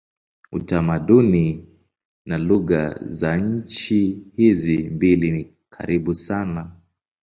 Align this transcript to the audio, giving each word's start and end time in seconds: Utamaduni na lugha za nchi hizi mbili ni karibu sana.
Utamaduni 0.51 1.67
na 2.25 2.37
lugha 2.37 2.99
za 3.05 3.37
nchi 3.37 4.23
hizi 4.35 4.77
mbili 4.77 5.31
ni 5.31 5.53
karibu 5.69 6.15
sana. 6.15 6.71